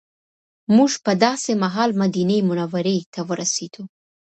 [0.75, 3.83] موږ په داسې مهال مدینې منورې ته ورسېدو.